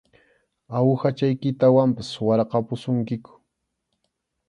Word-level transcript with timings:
Awuhachaykitawanpas 0.77 2.07
suwarqapusunkiku. 2.13 3.31